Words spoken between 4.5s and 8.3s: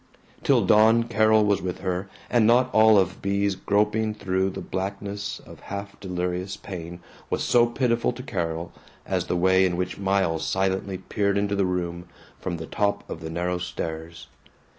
blackness of half delirious pain was so pitiful to